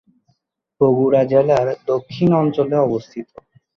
বগুড়া 0.81 1.21
জেলার 1.23 1.67
দক্ষিণ 1.87 2.29
অঞ্চলে 2.41 2.77
অবস্থিত। 2.79 3.27